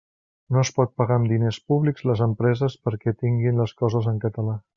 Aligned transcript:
No 0.55 0.61
es 0.61 0.69
pot 0.77 0.93
pagar 1.01 1.17
amb 1.21 1.29
diners 1.33 1.59
públics 1.73 2.07
les 2.11 2.25
empreses 2.29 2.79
perquè 2.89 3.15
tinguin 3.23 3.63
les 3.65 3.77
coses 3.85 4.11
en 4.15 4.21
català. 4.27 4.59